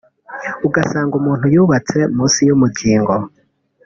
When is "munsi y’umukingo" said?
2.15-3.13